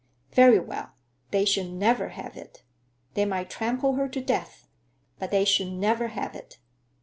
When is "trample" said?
3.51-3.93